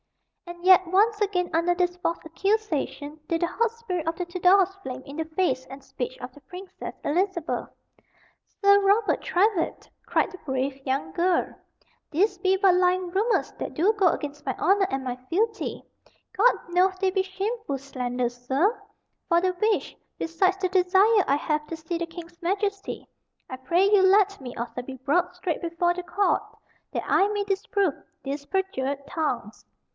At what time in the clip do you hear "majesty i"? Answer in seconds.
22.41-23.55